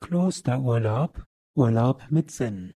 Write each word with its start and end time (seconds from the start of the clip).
Klosterurlaub, 0.00 1.24
Urlaub 1.54 2.02
mit 2.10 2.30
Sinn. 2.30 2.72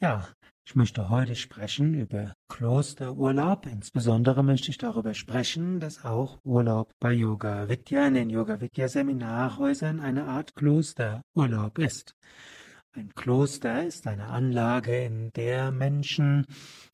Ja, 0.00 0.28
ich 0.66 0.76
möchte 0.76 1.08
heute 1.08 1.34
sprechen 1.34 1.94
über 1.94 2.34
Klosterurlaub. 2.48 3.66
Insbesondere 3.66 4.44
möchte 4.44 4.70
ich 4.70 4.78
darüber 4.78 5.14
sprechen, 5.14 5.80
dass 5.80 6.04
auch 6.04 6.38
Urlaub 6.44 6.92
bei 7.00 7.12
Yoga 7.12 7.68
Vidya 7.68 8.06
in 8.06 8.14
den 8.14 8.30
Yoga 8.30 8.60
Vidya 8.60 8.86
Seminarhäusern 8.88 9.98
eine 9.98 10.26
Art 10.26 10.54
Klosterurlaub 10.54 11.78
ist. 11.78 12.14
Ein 12.92 13.14
Kloster 13.14 13.86
ist 13.86 14.08
eine 14.08 14.26
Anlage, 14.26 15.04
in 15.04 15.32
der 15.34 15.70
Menschen 15.70 16.44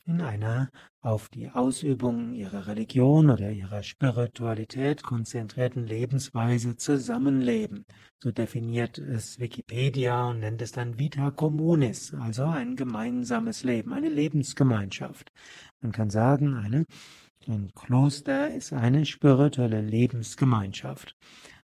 in 0.04 0.20
einer 0.20 0.68
auf 1.00 1.30
die 1.30 1.48
Ausübung 1.48 2.34
ihrer 2.34 2.66
Religion 2.66 3.30
oder 3.30 3.50
ihrer 3.50 3.82
Spiritualität 3.82 5.02
konzentrierten 5.02 5.86
Lebensweise 5.86 6.76
zusammenleben. 6.76 7.86
So 8.22 8.30
definiert 8.30 8.98
es 8.98 9.40
Wikipedia 9.40 10.28
und 10.28 10.40
nennt 10.40 10.60
es 10.60 10.72
dann 10.72 10.98
Vita 10.98 11.30
Communis, 11.30 12.12
also 12.12 12.44
ein 12.44 12.76
gemeinsames 12.76 13.64
Leben, 13.64 13.94
eine 13.94 14.10
Lebensgemeinschaft. 14.10 15.32
Man 15.80 15.92
kann 15.92 16.10
sagen, 16.10 16.56
eine, 16.56 16.84
ein 17.48 17.72
Kloster 17.74 18.54
ist 18.54 18.74
eine 18.74 19.06
spirituelle 19.06 19.80
Lebensgemeinschaft. 19.80 21.16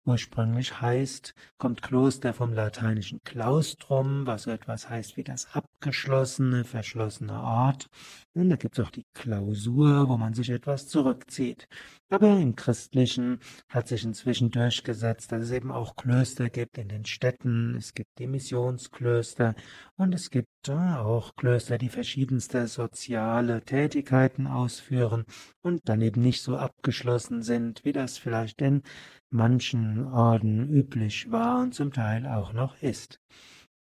Ursprünglich 0.05 0.80
heißt, 0.80 1.33
kommt 1.59 1.80
Kloster 1.80 2.34
vom 2.34 2.52
lateinischen 2.52 3.20
Claustrum, 3.23 4.27
was 4.27 4.43
so 4.43 4.51
etwas 4.51 4.91
heißt 4.91 5.16
wie 5.16 5.23
das 5.23 5.55
abgeschlossene, 5.55 6.65
verschlossene 6.65 7.41
Ort. 7.41 7.88
Und 8.34 8.51
da 8.51 8.57
gibt 8.57 8.77
es 8.77 8.84
auch 8.84 8.91
die 8.91 9.07
Klausur, 9.15 10.09
wo 10.09 10.16
man 10.16 10.34
sich 10.34 10.51
etwas 10.51 10.88
zurückzieht. 10.88 11.69
Aber 12.09 12.37
im 12.37 12.57
Christlichen 12.57 13.38
hat 13.69 13.87
sich 13.87 14.02
inzwischen 14.05 14.51
durchgesetzt, 14.51 15.30
dass 15.30 15.45
es 15.45 15.51
eben 15.52 15.70
auch 15.70 15.95
Klöster 15.95 16.51
gibt 16.51 16.79
in 16.79 16.88
den 16.88 17.05
Städten. 17.05 17.77
Es 17.77 17.95
gibt 17.95 18.19
die 18.19 18.27
Missionsklöster 18.27 19.55
und 19.96 20.15
es 20.15 20.30
gibt 20.30 20.69
auch 20.69 21.37
Klöster, 21.37 21.79
die 21.79 21.88
verschiedenste 21.88 22.66
soziale 22.66 23.63
Tätigkeiten 23.63 24.46
ausführen 24.46 25.24
und 25.63 25.88
dann 25.88 26.02
eben 26.02 26.23
nicht 26.23 26.43
so 26.43 26.57
abgeschlossen 26.57 27.43
sind, 27.43 27.85
wie 27.85 27.93
das 27.93 28.19
vielleicht 28.19 28.60
in 28.63 28.82
manchen 29.30 29.91
Orden 30.01 30.68
üblich 30.68 31.30
war 31.30 31.60
und 31.62 31.74
zum 31.74 31.93
Teil 31.93 32.26
auch 32.26 32.52
noch 32.52 32.80
ist. 32.82 33.21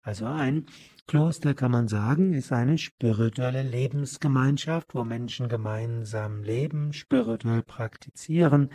Also 0.02 0.26
ein 0.26 0.66
Kloster 1.06 1.54
kann 1.54 1.70
man 1.70 1.88
sagen, 1.88 2.32
ist 2.32 2.52
eine 2.52 2.78
spirituelle 2.78 3.62
Lebensgemeinschaft, 3.62 4.94
wo 4.94 5.04
Menschen 5.04 5.48
gemeinsam 5.48 6.42
leben, 6.42 6.92
spirituell 6.92 7.62
praktizieren, 7.62 8.70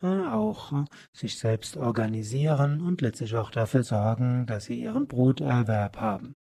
äh, 0.00 0.06
auch 0.06 0.72
äh, 0.72 0.84
sich 1.12 1.38
selbst 1.38 1.76
organisieren 1.76 2.80
und 2.80 3.00
letztlich 3.00 3.36
auch 3.36 3.50
dafür 3.50 3.82
sorgen, 3.84 4.46
dass 4.46 4.64
sie 4.64 4.80
ihren 4.80 5.06
Broterwerb 5.06 5.98
haben. 5.98 6.34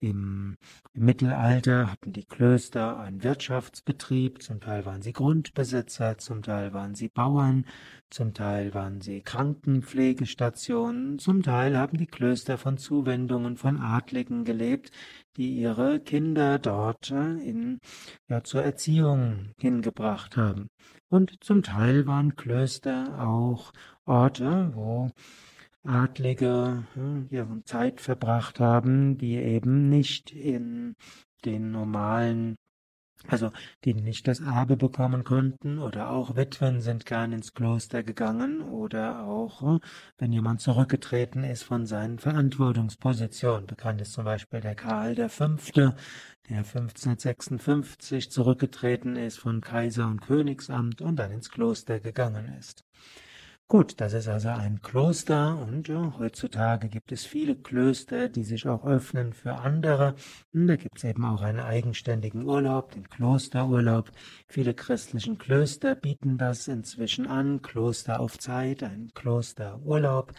Im, 0.00 0.56
Mittelalter 0.94 1.90
hatten 1.90 2.12
die 2.12 2.24
Klöster 2.24 3.00
einen 3.00 3.24
Wirtschaftsbetrieb, 3.24 4.42
zum 4.42 4.60
Teil 4.60 4.86
waren 4.86 5.02
sie 5.02 5.12
Grundbesitzer, 5.12 6.18
zum 6.18 6.42
Teil 6.42 6.72
waren 6.72 6.94
sie 6.94 7.08
Bauern, 7.08 7.64
zum 8.08 8.32
Teil 8.32 8.74
waren 8.74 9.00
sie 9.00 9.22
Krankenpflegestationen, 9.22 11.18
zum 11.18 11.42
Teil 11.42 11.76
haben 11.76 11.98
die 11.98 12.06
Klöster 12.06 12.58
von 12.58 12.78
Zuwendungen 12.78 13.56
von 13.56 13.80
Adligen 13.80 14.44
gelebt, 14.44 14.92
die 15.36 15.56
ihre 15.58 15.98
Kinder 15.98 16.60
dort 16.60 17.10
äh, 17.10 17.34
in, 17.38 17.80
ja, 18.28 18.44
zur 18.44 18.62
Erziehung 18.62 19.52
hingebracht 19.58 20.36
haben. 20.36 20.68
Und 21.08 21.42
zum 21.42 21.64
Teil 21.64 22.06
waren 22.06 22.36
Klöster 22.36 23.20
auch 23.20 23.72
Orte, 24.04 24.70
wo 24.74 25.10
Adlige 25.88 26.84
ihre 27.30 27.62
Zeit 27.64 28.00
verbracht 28.00 28.60
haben, 28.60 29.16
die 29.16 29.36
eben 29.36 29.88
nicht 29.88 30.30
in 30.32 30.94
den 31.46 31.70
normalen, 31.70 32.56
also 33.26 33.50
die 33.84 33.94
nicht 33.94 34.28
das 34.28 34.40
Erbe 34.40 34.76
bekommen 34.76 35.24
konnten, 35.24 35.78
oder 35.78 36.10
auch 36.10 36.36
Witwen 36.36 36.82
sind 36.82 37.06
gern 37.06 37.32
ins 37.32 37.54
Kloster 37.54 38.02
gegangen, 38.02 38.60
oder 38.60 39.24
auch, 39.24 39.62
hm, 39.62 39.80
wenn 40.18 40.30
jemand 40.30 40.60
zurückgetreten 40.60 41.42
ist 41.42 41.62
von 41.62 41.86
seinen 41.86 42.18
Verantwortungspositionen. 42.18 43.66
Bekannt 43.66 44.02
ist 44.02 44.12
zum 44.12 44.24
Beispiel 44.24 44.60
der 44.60 44.74
Karl 44.74 45.28
V., 45.30 45.56
der 46.50 46.64
1556 46.64 48.30
zurückgetreten 48.30 49.16
ist 49.16 49.38
von 49.38 49.62
Kaiser 49.62 50.06
und 50.06 50.20
Königsamt 50.20 51.00
und 51.00 51.16
dann 51.16 51.30
ins 51.30 51.50
Kloster 51.50 51.98
gegangen 52.00 52.54
ist. 52.58 52.84
Gut, 53.70 54.00
das 54.00 54.14
ist 54.14 54.28
also 54.28 54.48
ein 54.48 54.80
Kloster 54.80 55.58
und 55.58 55.88
ja, 55.88 56.14
heutzutage 56.18 56.88
gibt 56.88 57.12
es 57.12 57.26
viele 57.26 57.54
Klöster, 57.54 58.30
die 58.30 58.42
sich 58.42 58.66
auch 58.66 58.86
öffnen 58.86 59.34
für 59.34 59.56
andere. 59.56 60.14
Und 60.54 60.68
da 60.68 60.76
gibt 60.76 60.96
es 60.96 61.04
eben 61.04 61.22
auch 61.26 61.42
einen 61.42 61.60
eigenständigen 61.60 62.46
Urlaub, 62.46 62.92
den 62.92 63.06
Klosterurlaub. 63.10 64.10
Viele 64.48 64.72
christlichen 64.72 65.36
Klöster 65.36 65.94
bieten 65.94 66.38
das 66.38 66.66
inzwischen 66.66 67.26
an, 67.26 67.60
Kloster 67.60 68.20
auf 68.20 68.38
Zeit, 68.38 68.82
ein 68.82 69.10
Klosterurlaub, 69.12 70.32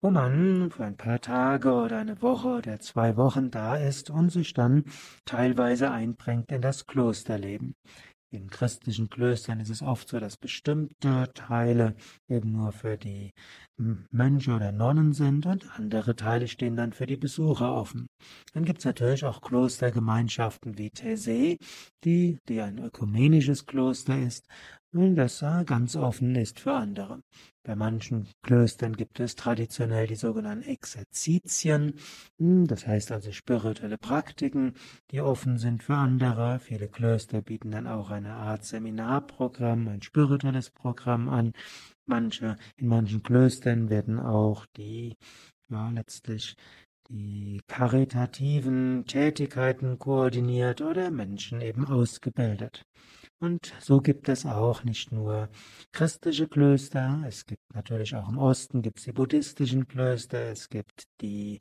wo 0.00 0.10
man 0.10 0.70
für 0.70 0.84
ein 0.84 0.96
paar 0.96 1.20
Tage 1.20 1.74
oder 1.74 1.98
eine 1.98 2.22
Woche 2.22 2.48
oder 2.48 2.80
zwei 2.80 3.18
Wochen 3.18 3.50
da 3.50 3.76
ist 3.76 4.08
und 4.08 4.30
sich 4.30 4.54
dann 4.54 4.84
teilweise 5.26 5.90
einbringt 5.90 6.50
in 6.50 6.62
das 6.62 6.86
Klosterleben. 6.86 7.74
In 8.32 8.48
christlichen 8.48 9.10
Klöstern 9.10 9.58
ist 9.58 9.70
es 9.70 9.82
oft 9.82 10.08
so, 10.08 10.20
dass 10.20 10.36
bestimmte 10.36 11.32
Teile 11.34 11.96
eben 12.28 12.52
nur 12.52 12.70
für 12.70 12.96
die 12.96 13.32
Mönche 14.10 14.54
oder 14.54 14.72
Nonnen 14.72 15.12
sind 15.12 15.46
und 15.46 15.66
andere 15.78 16.14
Teile 16.14 16.48
stehen 16.48 16.76
dann 16.76 16.92
für 16.92 17.06
die 17.06 17.16
Besucher 17.16 17.74
offen. 17.74 18.08
Dann 18.52 18.64
gibt 18.64 18.80
es 18.80 18.84
natürlich 18.84 19.24
auch 19.24 19.40
Klostergemeinschaften 19.40 20.76
wie 20.76 20.88
Taizé, 20.88 21.58
die, 22.04 22.38
die 22.48 22.60
ein 22.60 22.78
ökumenisches 22.78 23.66
Kloster 23.66 24.18
ist 24.18 24.46
und 24.92 25.14
das 25.14 25.40
ganz 25.66 25.96
offen 25.96 26.34
ist 26.34 26.60
für 26.60 26.72
andere. 26.72 27.22
Bei 27.62 27.76
manchen 27.76 28.26
Klöstern 28.42 28.96
gibt 28.96 29.20
es 29.20 29.36
traditionell 29.36 30.06
die 30.06 30.16
sogenannten 30.16 30.68
Exerzitien, 30.68 31.94
hm, 32.38 32.66
das 32.66 32.86
heißt 32.86 33.12
also 33.12 33.32
spirituelle 33.32 33.98
Praktiken, 33.98 34.72
die 35.10 35.20
offen 35.20 35.58
sind 35.58 35.82
für 35.82 35.94
andere. 35.94 36.58
Viele 36.58 36.88
Klöster 36.88 37.42
bieten 37.42 37.70
dann 37.70 37.86
auch 37.86 38.10
eine 38.10 38.32
Art 38.32 38.64
Seminarprogramm, 38.64 39.88
ein 39.88 40.02
spirituelles 40.02 40.70
Programm 40.70 41.28
an. 41.28 41.52
Manche, 42.10 42.56
in 42.76 42.88
manchen 42.88 43.22
Klöstern 43.22 43.88
werden 43.88 44.18
auch 44.18 44.66
die, 44.76 45.16
ja, 45.70 45.90
letztlich 45.90 46.56
die 47.08 47.60
karitativen 47.68 49.04
Tätigkeiten 49.06 49.96
koordiniert 50.00 50.80
oder 50.80 51.12
Menschen 51.12 51.60
eben 51.60 51.86
ausgebildet. 51.86 52.84
Und 53.38 53.72
so 53.78 54.00
gibt 54.00 54.28
es 54.28 54.44
auch 54.44 54.82
nicht 54.82 55.12
nur 55.12 55.50
christliche 55.92 56.48
Klöster, 56.48 57.22
es 57.28 57.46
gibt 57.46 57.62
natürlich 57.74 58.16
auch 58.16 58.28
im 58.28 58.38
Osten 58.38 58.82
gibt 58.82 58.98
es 58.98 59.04
die 59.04 59.12
buddhistischen 59.12 59.86
Klöster, 59.86 60.50
es 60.50 60.68
gibt 60.68 61.04
die 61.20 61.60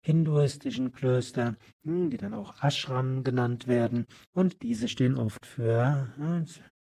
hinduistischen 0.00 0.92
Klöster, 0.92 1.56
hm, 1.84 2.08
die 2.08 2.16
dann 2.16 2.32
auch 2.32 2.62
Ashram 2.62 3.22
genannt 3.22 3.66
werden, 3.66 4.06
und 4.32 4.62
diese 4.62 4.88
stehen 4.88 5.18
oft 5.18 5.44
für 5.44 6.08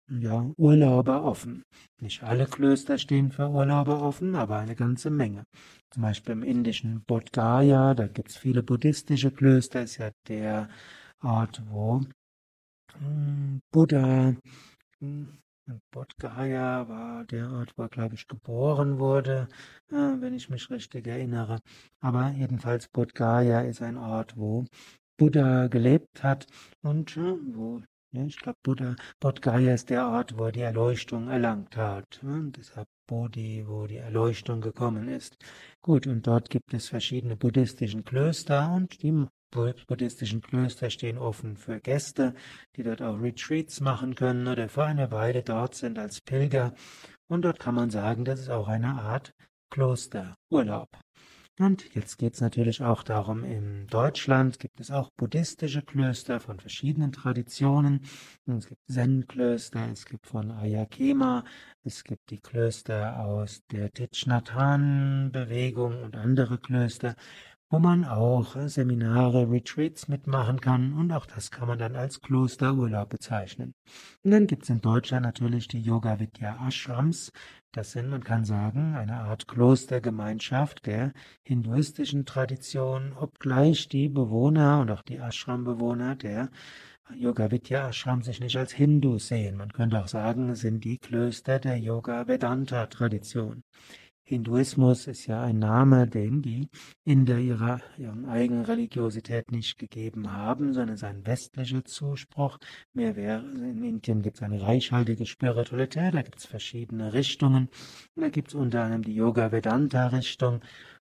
ja, 0.09 0.51
Urlauber 0.57 1.23
offen. 1.23 1.63
Nicht 2.01 2.23
alle 2.23 2.45
Klöster 2.45 2.97
stehen 2.97 3.31
für 3.31 3.49
Urlauber 3.49 4.01
offen, 4.01 4.35
aber 4.35 4.57
eine 4.57 4.75
ganze 4.75 5.09
Menge. 5.09 5.45
Zum 5.91 6.03
Beispiel 6.03 6.33
im 6.33 6.43
indischen 6.43 7.03
Bodh 7.03 7.31
Gaya, 7.31 7.93
da 7.93 8.07
gibt 8.07 8.29
es 8.29 8.37
viele 8.37 8.63
buddhistische 8.63 9.31
Klöster, 9.31 9.83
ist 9.83 9.97
ja 9.97 10.11
der 10.27 10.69
Ort, 11.21 11.61
wo 11.69 12.01
hm, 12.99 13.61
Buddha, 13.71 14.35
hm, 14.99 15.37
Bodh 15.91 16.13
Gaya 16.19 16.87
war 16.89 17.23
der 17.25 17.49
Ort, 17.51 17.73
wo 17.77 17.83
er, 17.83 17.89
glaube 17.89 18.15
ich, 18.15 18.27
geboren 18.27 18.99
wurde, 18.99 19.47
wenn 19.89 20.33
ich 20.33 20.49
mich 20.49 20.69
richtig 20.69 21.07
erinnere. 21.07 21.59
Aber 22.01 22.29
jedenfalls 22.31 22.89
Bodh 22.89 23.13
Gaya 23.13 23.61
ist 23.61 23.81
ein 23.81 23.97
Ort, 23.97 24.35
wo 24.35 24.65
Buddha 25.17 25.67
gelebt 25.67 26.23
hat 26.23 26.47
und 26.81 27.15
wo, 27.15 27.81
ja, 28.13 28.23
ich 28.25 28.37
glaube, 28.37 28.59
Buddha, 28.61 28.95
Bodh 29.19 29.41
Gaya 29.41 29.73
ist 29.73 29.89
der 29.89 30.07
Ort, 30.07 30.37
wo 30.37 30.45
er 30.45 30.51
die 30.51 30.61
Erleuchtung 30.61 31.29
erlangt 31.29 31.75
hat. 31.75 32.21
Und 32.21 32.57
deshalb 32.57 32.87
Bodhi, 33.07 33.65
wo 33.67 33.87
die 33.87 33.97
Erleuchtung 33.97 34.61
gekommen 34.61 35.07
ist. 35.09 35.35
Gut, 35.81 36.05
und 36.05 36.25
dort 36.27 36.49
gibt 36.51 36.73
es 36.73 36.89
verschiedene 36.89 37.35
buddhistischen 37.35 38.05
Klöster 38.05 38.71
und 38.71 39.01
die 39.01 39.25
buddhistischen 39.51 40.41
Klöster 40.41 40.89
stehen 40.89 41.17
offen 41.17 41.57
für 41.57 41.79
Gäste, 41.79 42.35
die 42.75 42.83
dort 42.83 43.01
auch 43.01 43.19
Retreats 43.19 43.81
machen 43.81 44.13
können 44.15 44.47
oder 44.47 44.69
für 44.69 44.85
eine 44.85 45.11
Weile 45.11 45.41
dort 45.41 45.75
sind 45.75 45.97
als 45.97 46.21
Pilger. 46.21 46.73
Und 47.27 47.43
dort 47.43 47.59
kann 47.59 47.75
man 47.75 47.89
sagen, 47.89 48.25
das 48.25 48.39
ist 48.39 48.49
auch 48.49 48.67
eine 48.67 48.93
Art 49.01 49.33
Klosterurlaub. 49.71 50.89
Und 51.59 51.93
jetzt 51.93 52.17
geht 52.17 52.33
es 52.33 52.41
natürlich 52.41 52.81
auch 52.81 53.03
darum, 53.03 53.43
in 53.43 53.85
Deutschland 53.85 54.57
gibt 54.57 54.79
es 54.79 54.89
auch 54.89 55.11
buddhistische 55.11 55.83
Klöster 55.83 56.39
von 56.39 56.59
verschiedenen 56.59 57.11
Traditionen. 57.11 58.01
Es 58.47 58.65
gibt 58.65 58.81
Zen-Klöster, 58.87 59.87
es 59.91 60.05
gibt 60.05 60.25
von 60.25 60.49
Ayakema, 60.49 61.43
es 61.83 62.03
gibt 62.03 62.31
die 62.31 62.39
Klöster 62.39 63.19
aus 63.19 63.61
der 63.71 63.91
Hanh-Bewegung 64.55 66.01
und 66.01 66.15
andere 66.15 66.57
Klöster. 66.57 67.15
Wo 67.73 67.79
man 67.79 68.05
auch 68.05 68.55
äh, 68.55 68.69
Seminare, 68.69 69.49
Retreats 69.49 70.07
mitmachen 70.07 70.61
kann 70.61 70.93
und 70.93 71.11
auch 71.11 71.25
das 71.25 71.49
kann 71.49 71.67
man 71.67 71.79
dann 71.79 71.95
als 71.95 72.21
Klosterurlaub 72.21 73.09
bezeichnen. 73.09 73.73
Und 74.21 74.29
dann 74.29 74.45
gibt 74.45 74.61
es 74.61 74.69
in 74.69 74.79
Deutschland 74.79 75.25
natürlich 75.25 75.67
die 75.69 75.81
Yoga 75.81 76.19
Vidya 76.19 76.67
Ashrams. 76.67 77.31
Das 77.71 77.93
sind, 77.93 78.11
man 78.11 78.23
kann 78.23 78.45
sagen, 78.45 78.93
eine 78.93 79.15
Art 79.15 79.47
Klostergemeinschaft 79.47 80.85
der 80.85 81.13
hinduistischen 81.41 82.27
Tradition, 82.27 83.13
obgleich 83.19 83.89
die 83.89 84.07
Bewohner 84.07 84.79
und 84.79 84.91
auch 84.91 85.01
die 85.01 85.17
Ashram-Bewohner 85.17 86.15
der 86.15 86.51
Yoga 87.15 87.49
Vidya 87.49 87.89
Ashram 87.89 88.21
sich 88.21 88.39
nicht 88.39 88.55
als 88.55 88.71
Hindu 88.71 89.17
sehen. 89.17 89.57
Man 89.57 89.73
könnte 89.73 89.99
auch 89.99 90.07
sagen, 90.07 90.49
es 90.49 90.59
sind 90.59 90.83
die 90.83 90.99
Klöster 90.99 91.57
der 91.57 91.79
Yoga 91.79 92.27
Vedanta 92.27 92.85
Tradition. 92.85 93.63
Hinduismus 94.25 95.07
ist 95.07 95.27
ja 95.27 95.41
ein 95.43 95.59
Name, 95.59 96.07
den 96.07 96.41
die 96.41 96.69
Inder 97.03 97.37
ihrer, 97.39 97.81
ihrer 97.97 98.27
eigenen 98.29 98.63
Religiosität 98.63 99.51
nicht 99.51 99.77
gegeben 99.77 100.31
haben, 100.31 100.73
sondern 100.73 100.95
es 100.95 101.01
ist 101.01 101.07
ein 101.09 101.27
westlicher 101.27 101.83
Zuspruch. 101.83 102.57
Mehr 102.93 103.17
wäre, 103.17 103.41
in 103.41 103.83
Indien 103.83 104.21
gibt 104.21 104.37
es 104.37 104.43
eine 104.43 104.61
reichhaltige 104.61 105.25
Spiritualität, 105.25 106.13
da 106.13 106.21
gibt 106.21 106.37
es 106.37 106.45
verschiedene 106.45 107.11
Richtungen. 107.11 107.67
Da 108.15 108.29
gibt 108.29 108.49
es 108.49 108.55
unter 108.55 108.83
anderem 108.83 109.03
die 109.03 109.15
Yoga 109.15 109.51
Vedanta 109.51 110.07
Richtung. 110.07 110.61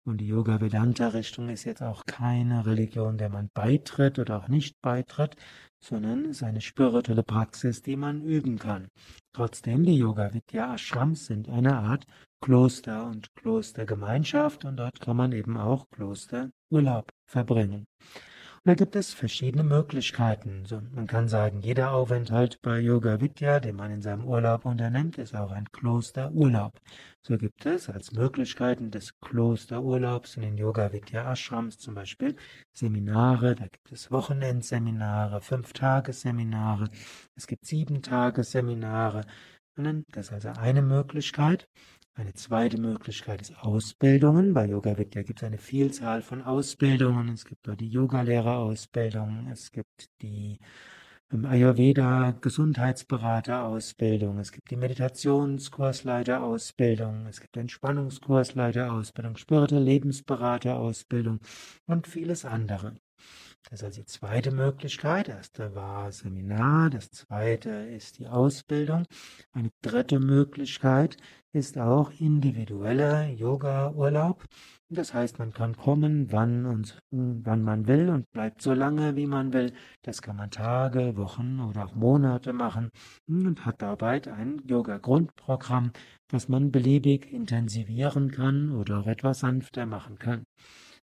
Und 0.06 0.20
die 0.20 0.28
Yoga 0.28 0.62
Vedanta 0.62 1.10
Richtung 1.10 1.50
ist 1.50 1.66
jetzt 1.66 1.82
auch 1.82 2.06
keine 2.06 2.66
Religion, 2.66 3.18
der 3.18 3.30
man 3.30 3.50
beitritt 3.54 4.20
oder 4.20 4.38
auch 4.38 4.48
nicht 4.48 4.80
beitritt, 4.82 5.36
sondern 5.80 6.26
ist 6.26 6.44
eine 6.44 6.62
spirituelle 6.62 7.24
Praxis, 7.24 7.82
die 7.82 7.98
man 7.98 8.22
üben 8.22 8.58
kann. 8.58 8.88
Trotzdem, 9.34 9.84
die 9.84 9.98
Yoga 9.98 10.34
Vidya 10.34 10.76
Ashrams 10.76 11.26
sind 11.26 11.50
eine 11.50 11.78
Art 11.78 12.06
Kloster 12.42 13.06
und 13.08 13.34
Klostergemeinschaft 13.36 14.66
und 14.66 14.78
dort 14.78 15.00
kann 15.00 15.18
man 15.18 15.32
eben 15.32 15.58
auch 15.58 15.90
Klosterurlaub 15.90 17.10
verbringen. 17.26 17.86
Und 18.68 18.72
da 18.72 18.76
gibt 18.76 18.98
es 18.98 19.14
verschiedene 19.14 19.64
Möglichkeiten. 19.64 20.66
So, 20.66 20.82
man 20.92 21.08
kann 21.08 21.30
sagen, 21.30 21.62
jeder 21.62 21.94
Aufenthalt 21.94 22.62
bei 22.62 22.80
Yoga 22.80 23.22
Vidya, 23.22 23.62
den 23.62 23.78
man 23.78 23.92
in 23.92 24.02
seinem 24.02 24.26
Urlaub 24.26 24.66
unternimmt, 24.66 25.18
ist 25.18 25.36
auch 25.36 25.52
ein 25.52 25.72
Klosterurlaub. 25.72 26.74
So 27.22 27.38
gibt 27.38 27.66
es 27.66 27.90
als 27.90 28.12
Möglichkeiten 28.12 28.92
des 28.92 29.18
Klosterurlaubs 29.20 30.36
in 30.36 30.42
den 30.42 30.58
Yoga 30.58 30.92
Vidya 30.92 31.32
Ashrams 31.32 31.78
zum 31.78 31.96
Beispiel 31.96 32.36
Seminare, 32.74 33.56
da 33.56 33.68
gibt 33.68 33.92
es 33.92 34.12
Wochenendseminare, 34.12 35.40
Fünf-Tages-Seminare, 35.40 36.90
es 37.36 37.48
gibt 37.48 37.66
Sieben-Tages-Seminare. 37.66 39.22
Das 39.78 40.28
ist 40.28 40.34
also 40.34 40.50
eine 40.60 40.82
Möglichkeit. 40.82 41.70
Eine 42.16 42.34
zweite 42.34 42.82
Möglichkeit 42.82 43.42
ist 43.42 43.56
Ausbildungen. 43.60 44.56
Bei 44.56 44.66
Yoga 44.66 44.98
Vidya 44.98 45.22
gibt 45.22 45.44
es 45.44 45.46
eine 45.46 45.60
Vielzahl 45.60 46.24
von 46.24 46.42
Ausbildungen. 46.42 47.30
Es 47.30 47.46
gibt 47.46 47.68
dort 47.68 47.80
die 47.80 47.90
Yogalehrerausbildung, 47.90 49.50
es 49.52 49.72
gibt 49.72 50.10
die 50.24 50.58
ähm, 51.32 51.46
Ayurveda 51.46 52.32
Gesundheitsberaterausbildung, 52.42 54.40
es 54.40 54.52
gibt 54.52 54.72
die 54.72 54.78
Meditationskursleiterausbildung, 54.78 57.28
es 57.28 57.40
gibt 57.40 57.56
Entspannungskursleiterausbildung, 57.56 59.38
spirituelle 59.38 59.86
Lebensberaterausbildung 59.86 61.40
und 61.86 62.08
vieles 62.08 62.46
andere. 62.46 62.96
Das 63.70 63.82
ist 63.82 63.84
also 63.84 64.02
die 64.02 64.06
zweite 64.06 64.52
Möglichkeit. 64.52 65.28
Erste 65.28 65.76
war 65.76 66.12
Seminar, 66.12 66.90
das 66.90 67.10
zweite 67.12 67.70
ist 67.70 68.18
die 68.18 68.28
Ausbildung. 68.28 69.06
Eine 69.52 69.72
dritte 69.82 70.20
Möglichkeit 70.20 71.18
ist 71.52 71.78
auch 71.78 72.12
individueller 72.18 73.28
Yoga-Urlaub. 73.28 74.46
Das 74.90 75.14
heißt, 75.14 75.38
man 75.38 75.52
kann 75.52 75.76
kommen, 75.76 76.32
wann 76.32 76.66
und 76.66 76.98
wann 77.12 77.62
man 77.62 77.88
will 77.88 78.08
und 78.08 78.32
bleibt 78.32 78.62
so 78.62 78.74
lange, 78.74 79.18
wie 79.18 79.28
man 79.28 79.52
will. 79.52 79.74
Das 80.02 80.22
kann 80.22 80.38
man 80.38 80.50
Tage, 80.50 81.18
Wochen 81.18 81.60
oder 81.60 81.86
auch 81.86 81.96
Monate 81.96 82.54
machen 82.54 82.90
und 83.28 83.66
hat 83.66 83.82
dabei 83.82 84.22
ein 84.32 84.62
Yoga-Grundprogramm, 84.66 85.92
das 86.30 86.48
man 86.48 86.72
beliebig 86.72 87.34
intensivieren 87.34 88.32
kann 88.32 88.72
oder 88.72 89.00
auch 89.00 89.08
etwas 89.08 89.40
sanfter 89.40 89.86
machen 89.86 90.18
kann. 90.20 90.46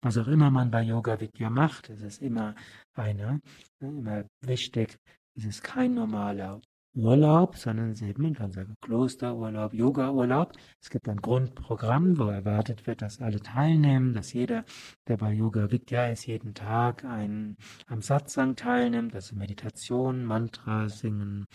Was 0.01 0.17
auch 0.17 0.27
immer 0.27 0.49
man 0.49 0.71
bei 0.71 0.83
Yoga 0.83 1.19
Vidya 1.19 1.49
macht, 1.49 1.89
es 1.89 2.01
ist 2.01 2.21
immer 2.21 2.55
eine, 2.93 3.41
immer 3.81 4.23
wichtig, 4.41 4.97
es 5.35 5.45
ist 5.45 5.63
kein 5.63 5.93
normaler 5.93 6.61
Urlaub, 6.95 7.55
sondern 7.57 7.93
eben, 8.01 8.23
man 8.23 8.33
kann 8.33 8.51
sagen, 8.51 8.75
Klosterurlaub, 8.81 9.73
Yoga-Urlaub. 9.73 10.53
Es 10.81 10.89
gibt 10.89 11.07
ein 11.07 11.17
Grundprogramm, 11.17 12.17
wo 12.17 12.25
erwartet 12.25 12.87
wird, 12.87 13.01
dass 13.01 13.21
alle 13.21 13.41
teilnehmen, 13.41 14.13
dass 14.13 14.33
jeder, 14.33 14.65
der 15.07 15.17
bei 15.17 15.33
Yoga 15.33 15.69
Vidya 15.69 16.07
ist, 16.07 16.25
jeden 16.25 16.53
Tag 16.53 17.03
ein, 17.03 17.57
am 17.87 18.01
Satsang 18.01 18.55
teilnimmt, 18.55 19.13
also 19.13 19.35
Meditation, 19.35 20.25
Mantra 20.25 20.89
singen, 20.89 21.45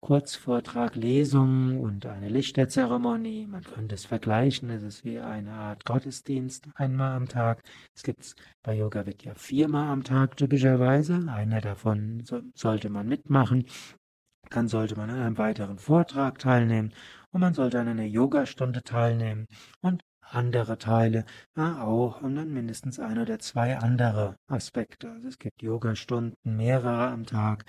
Kurzvortrag, 0.00 0.94
Lesung 0.94 1.80
und 1.80 2.06
eine 2.06 2.28
Lichterzeremonie. 2.28 3.46
Man 3.46 3.62
könnte 3.64 3.96
es 3.96 4.06
vergleichen, 4.06 4.70
es 4.70 4.82
ist 4.82 5.04
wie 5.04 5.18
eine 5.18 5.52
Art 5.52 5.84
Gottesdienst 5.84 6.68
einmal 6.74 7.16
am 7.16 7.28
Tag. 7.28 7.62
Es 7.96 8.04
gibt 8.04 8.34
bei 8.62 8.74
Yoga 8.74 9.06
Vidya 9.06 9.34
viermal 9.34 9.88
am 9.88 10.04
Tag 10.04 10.36
typischerweise. 10.36 11.26
Einer 11.28 11.60
davon 11.60 12.22
so, 12.24 12.40
sollte 12.54 12.90
man 12.90 13.08
mitmachen. 13.08 13.66
Dann 14.50 14.68
sollte 14.68 14.96
man 14.96 15.10
an 15.10 15.20
einem 15.20 15.38
weiteren 15.38 15.78
Vortrag 15.78 16.38
teilnehmen 16.38 16.94
und 17.32 17.40
man 17.40 17.54
sollte 17.54 17.80
an 17.80 17.88
einer 17.88 18.04
Yogastunde 18.04 18.82
teilnehmen 18.82 19.46
und 19.82 20.02
andere 20.30 20.78
Teile 20.78 21.24
ja, 21.56 21.82
auch 21.82 22.22
und 22.22 22.36
dann 22.36 22.52
mindestens 22.52 22.98
ein 22.98 23.18
oder 23.18 23.38
zwei 23.38 23.78
andere 23.78 24.36
Aspekte. 24.46 25.10
Also 25.10 25.28
es 25.28 25.38
gibt 25.38 25.62
Yogastunden, 25.62 26.36
mehrere 26.44 27.08
am 27.08 27.26
Tag. 27.26 27.64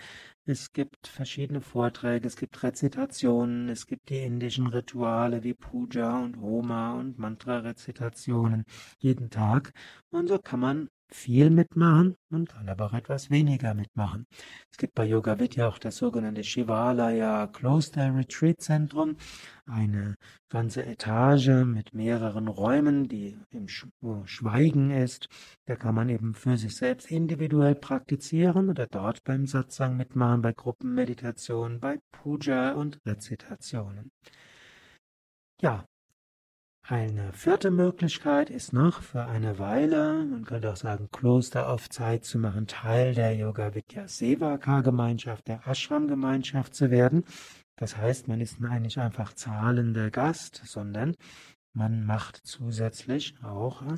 Es 0.45 0.73
gibt 0.73 1.07
verschiedene 1.07 1.61
Vorträge, 1.61 2.27
es 2.27 2.35
gibt 2.35 2.61
Rezitationen, 2.63 3.69
es 3.69 3.85
gibt 3.85 4.09
die 4.09 4.23
indischen 4.23 4.67
Rituale 4.67 5.43
wie 5.43 5.53
Puja 5.53 6.17
und 6.17 6.37
Homa 6.37 6.93
und 6.93 7.19
Mantra-Rezitationen 7.19 8.65
jeden 8.97 9.29
Tag. 9.29 9.73
Und 10.11 10.27
so 10.27 10.39
kann 10.39 10.59
man 10.59 10.89
viel 11.11 11.49
mitmachen 11.49 12.15
und 12.29 12.49
kann 12.49 12.69
aber 12.69 12.85
auch 12.87 12.93
etwas 12.93 13.29
weniger 13.29 13.73
mitmachen. 13.73 14.27
Es 14.71 14.77
gibt 14.77 14.93
bei 14.93 15.05
Yoga 15.05 15.39
Vidya 15.39 15.67
auch 15.67 15.79
das 15.79 15.97
sogenannte 15.97 16.43
Shivalaya 16.43 17.47
Kloster 17.47 18.15
Retreat 18.15 18.61
Zentrum, 18.61 19.17
eine 19.65 20.15
ganze 20.49 20.85
Etage 20.85 21.65
mit 21.65 21.93
mehreren 21.93 22.47
Räumen, 22.47 23.07
die 23.07 23.37
im 23.49 23.67
Schweigen 23.67 24.91
ist. 24.91 25.27
Da 25.65 25.75
kann 25.75 25.95
man 25.95 26.09
eben 26.09 26.33
für 26.33 26.57
sich 26.57 26.75
selbst 26.75 27.09
individuell 27.11 27.75
praktizieren 27.75 28.69
oder 28.69 28.87
dort 28.87 29.23
beim 29.23 29.45
Satsang 29.47 29.97
mitmachen, 29.97 30.41
bei 30.41 30.53
Gruppenmeditationen, 30.53 31.79
bei 31.79 31.99
Puja 32.11 32.73
und 32.73 32.99
Rezitationen. 33.05 34.11
Ja, 35.61 35.85
eine 36.89 37.31
vierte 37.33 37.69
Möglichkeit 37.69 38.49
ist 38.49 38.73
noch 38.73 39.03
für 39.03 39.25
eine 39.25 39.59
Weile, 39.59 40.25
man 40.25 40.43
könnte 40.43 40.71
auch 40.71 40.75
sagen 40.75 41.07
Kloster 41.11 41.69
auf 41.69 41.87
Zeit 41.87 42.25
zu 42.25 42.39
machen, 42.39 42.65
Teil 42.65 43.13
der 43.13 43.35
Yoga 43.35 43.75
Vidya 43.75 44.07
Sevaka 44.07 44.81
Gemeinschaft, 44.81 45.47
der 45.47 45.67
Ashram 45.67 46.07
Gemeinschaft 46.07 46.73
zu 46.73 46.89
werden. 46.89 47.25
Das 47.75 47.95
heißt, 47.95 48.27
man 48.27 48.41
ist 48.41 48.57
eigentlich 48.63 48.99
einfach 48.99 49.33
zahlender 49.33 50.09
Gast, 50.09 50.63
sondern 50.65 51.15
man 51.73 52.05
macht 52.05 52.37
zusätzlich 52.43 53.35
auch 53.43 53.83
äh, 53.83 53.97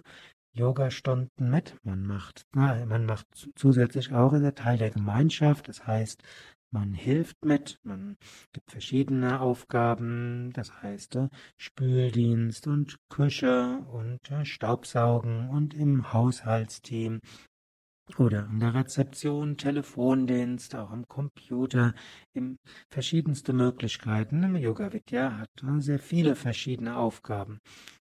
Yoga-Stunden 0.51 1.50
mit. 1.50 1.77
Man 1.83 2.05
macht, 2.05 2.45
man 2.51 3.05
macht 3.05 3.25
zusätzlich 3.55 4.12
auch 4.12 4.33
ist 4.33 4.53
Teil 4.53 4.77
der 4.77 4.89
Gemeinschaft. 4.89 5.69
Das 5.69 5.88
heißt, 5.88 6.24
man 6.72 6.94
hilft 6.94 7.44
mit, 7.46 7.80
man 7.84 8.18
gibt 8.54 8.72
verschiedene 8.72 9.42
Aufgaben, 9.42 10.51
das 10.54 10.82
heißt 10.82 11.18
äh, 11.18 11.30
Spüldienst 11.58 12.68
und 12.68 12.98
Küche 13.10 13.86
und 13.92 14.32
äh, 14.32 14.46
Staubsaugen 14.46 15.50
und 15.50 15.74
im 15.74 16.13
Haushaltsteam 16.13 17.20
oder 18.17 18.48
an 18.48 18.60
der 18.60 18.74
Rezeption, 18.74 19.58
Telefondienst, 19.58 20.75
auch 20.75 20.91
am 20.91 21.08
Computer, 21.08 21.93
im 22.34 22.60
verschiedenste 22.89 23.53
Möglichkeiten. 23.53 24.55
Yoga 24.55 24.91
Vidya 24.91 25.38
hat 25.38 25.50
sehr 25.79 26.00
viele 26.00 26.36
verschiedene 26.36 26.98
Aufgaben. 26.98 27.60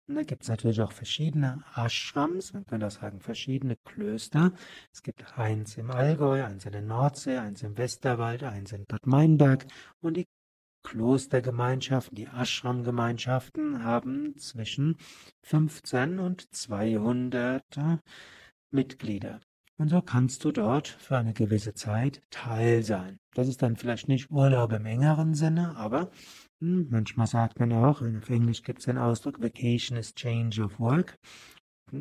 Und 0.07 0.15
da 0.15 0.23
gibt 0.23 0.43
es 0.43 0.49
natürlich 0.49 0.81
auch 0.81 0.93
verschiedene 0.93 1.63
Ashrams, 1.77 2.55
man 2.55 2.65
könnte 2.65 2.87
auch 2.87 2.91
sagen 2.91 3.21
verschiedene 3.21 3.77
Klöster. 3.85 4.53
Es 4.91 5.03
gibt 5.03 5.39
eins 5.39 5.77
im 5.77 5.91
Allgäu, 5.91 6.43
eins 6.43 6.65
in 6.65 6.73
der 6.73 6.83
Nordsee, 6.83 7.37
eins 7.37 7.63
im 7.63 7.77
Westerwald, 7.77 8.43
eins 8.43 8.73
in 8.73 8.87
Bad 8.87 9.07
Meinberg 9.07 9.67
und 10.01 10.17
die 10.17 10.27
Klostergemeinschaften, 10.83 12.17
die 12.17 12.29
Ashram-Gemeinschaften 12.29 13.85
haben 13.85 14.39
zwischen 14.39 14.97
15 15.43 16.19
und 16.19 16.55
200 16.55 17.63
Mitglieder. 18.71 19.41
Und 19.81 19.91
so 19.91 20.03
kannst 20.03 20.45
du 20.45 20.51
dort 20.51 20.89
für 20.89 21.17
eine 21.17 21.33
gewisse 21.33 21.73
Zeit 21.73 22.21
Teil 22.31 22.83
sein. 22.83 23.21
Das 23.35 23.47
ist 23.47 23.63
dann 23.63 23.77
vielleicht 23.77 24.09
nicht 24.09 24.29
Urlaub 24.29 24.73
im 24.73 24.87
engeren 24.87 25.35
Sinne, 25.35 25.77
aber 25.77 26.11
hm, 26.61 26.89
manchmal 26.91 27.29
sagt 27.29 27.61
man 27.61 27.73
auch, 27.73 28.03
auf 28.03 28.29
Englisch 28.29 28.65
gibt 28.65 28.81
es 28.81 28.87
den 28.87 28.99
Ausdruck 28.99 29.41
Vacation 29.41 29.97
is 29.97 30.15
Change 30.17 30.65
of 30.65 30.81
Work. 30.81 31.17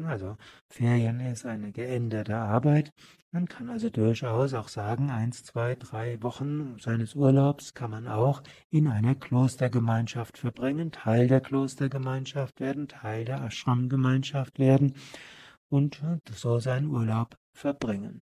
also 0.06 0.38
Ferien 0.68 1.20
ist 1.20 1.46
eine 1.46 1.72
geänderte 1.72 2.36
Arbeit. 2.36 2.92
Man 3.32 3.48
kann 3.48 3.70
also 3.70 3.92
durchaus 3.92 4.56
auch 4.56 4.70
sagen, 4.70 5.12
eins, 5.12 5.44
zwei, 5.44 5.76
drei 5.76 6.20
Wochen 6.24 6.80
seines 6.80 7.14
Urlaubs 7.14 7.76
kann 7.76 7.92
man 7.92 8.08
auch 8.08 8.42
in 8.72 8.88
einer 8.88 9.14
Klostergemeinschaft 9.14 10.40
verbringen, 10.40 10.92
Teil 10.92 11.28
der 11.28 11.42
Klostergemeinschaft 11.42 12.60
werden, 12.60 12.88
Teil 12.88 13.26
der 13.26 13.44
Ashram-Gemeinschaft 13.44 14.58
werden 14.58 14.96
und 15.70 16.02
so 16.32 16.58
seinen 16.58 16.88
Urlaub 16.88 17.38
verbringen. 17.58 18.22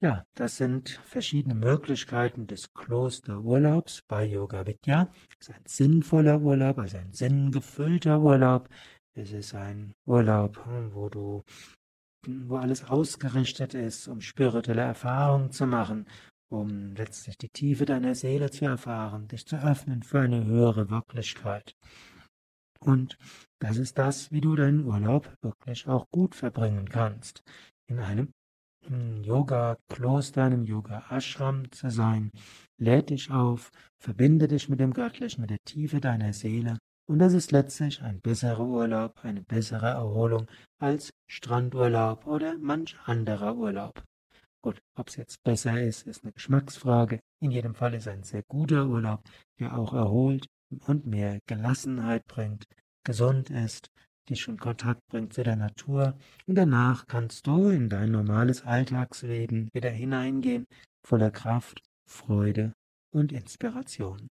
Ja, 0.00 0.26
das 0.34 0.58
sind 0.58 0.90
verschiedene 0.90 1.54
Möglichkeiten 1.54 2.46
des 2.46 2.74
Klosterurlaubs 2.74 4.02
bei 4.06 4.26
Yoga 4.26 4.66
Vidya. 4.66 5.10
Es 5.40 5.48
ist 5.48 5.54
ein 5.54 5.62
sinnvoller 5.66 6.40
Urlaub, 6.42 6.78
also 6.78 6.98
ein 6.98 7.12
sinngefüllter 7.12 8.20
Urlaub. 8.20 8.68
Es 9.14 9.32
ist 9.32 9.54
ein 9.54 9.94
Urlaub, 10.06 10.60
wo 10.92 11.08
du, 11.08 11.42
wo 12.26 12.56
alles 12.56 12.84
ausgerichtet 12.84 13.72
ist, 13.72 14.06
um 14.08 14.20
spirituelle 14.20 14.82
Erfahrungen 14.82 15.52
zu 15.52 15.66
machen, 15.66 16.06
um 16.50 16.94
letztlich 16.96 17.38
die 17.38 17.48
Tiefe 17.48 17.86
deiner 17.86 18.14
Seele 18.14 18.50
zu 18.50 18.66
erfahren, 18.66 19.28
dich 19.28 19.46
zu 19.46 19.56
öffnen 19.56 20.02
für 20.02 20.20
eine 20.20 20.44
höhere 20.44 20.90
Wirklichkeit. 20.90 21.74
Und 22.80 23.16
das 23.58 23.78
ist 23.78 23.96
das, 23.96 24.30
wie 24.30 24.42
du 24.42 24.54
deinen 24.54 24.84
Urlaub 24.84 25.34
wirklich 25.40 25.86
auch 25.88 26.10
gut 26.10 26.34
verbringen 26.34 26.90
kannst. 26.90 27.42
In 27.86 27.98
einem 27.98 28.32
Yoga-Kloster, 29.22 30.44
einem 30.44 30.64
Yoga-Ashram 30.64 31.70
zu 31.70 31.90
sein. 31.90 32.30
Lädt 32.78 33.10
dich 33.10 33.30
auf, 33.30 33.70
verbinde 33.98 34.48
dich 34.48 34.68
mit 34.68 34.80
dem 34.80 34.92
Göttlichen, 34.92 35.42
mit 35.42 35.50
der 35.50 35.62
Tiefe 35.64 36.00
deiner 36.00 36.32
Seele. 36.32 36.78
Und 37.06 37.18
das 37.18 37.34
ist 37.34 37.52
letztlich 37.52 38.02
ein 38.02 38.20
besserer 38.20 38.64
Urlaub, 38.64 39.24
eine 39.24 39.42
bessere 39.42 39.88
Erholung 39.88 40.46
als 40.78 41.10
Strandurlaub 41.30 42.26
oder 42.26 42.56
manch 42.58 42.96
anderer 43.04 43.56
Urlaub. 43.56 44.02
Gut, 44.62 44.80
ob 44.96 45.08
es 45.08 45.16
jetzt 45.16 45.42
besser 45.42 45.82
ist, 45.82 46.06
ist 46.06 46.24
eine 46.24 46.32
Geschmacksfrage. 46.32 47.20
In 47.40 47.50
jedem 47.50 47.74
Fall 47.74 47.92
ist 47.94 48.08
ein 48.08 48.22
sehr 48.22 48.42
guter 48.48 48.86
Urlaub, 48.86 49.22
der 49.60 49.76
auch 49.76 49.92
erholt 49.92 50.46
und 50.86 51.06
mehr 51.06 51.40
Gelassenheit 51.46 52.26
bringt, 52.26 52.64
gesund 53.04 53.50
ist 53.50 53.90
dich 54.28 54.48
in 54.48 54.58
Kontakt 54.58 55.06
bringt 55.08 55.32
zu 55.32 55.42
der 55.42 55.56
Natur 55.56 56.16
und 56.46 56.54
danach 56.54 57.06
kannst 57.06 57.46
du 57.46 57.68
in 57.68 57.88
dein 57.88 58.10
normales 58.10 58.64
Alltagsleben 58.64 59.68
wieder 59.72 59.90
hineingehen, 59.90 60.66
voller 61.06 61.30
Kraft, 61.30 61.82
Freude 62.06 62.72
und 63.12 63.32
Inspiration. 63.32 64.28